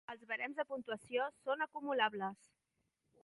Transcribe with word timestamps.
Els 0.11 0.21
barems 0.29 0.55
de 0.59 0.63
puntuació 0.69 1.27
són 1.43 1.61
acumulables. 1.67 2.47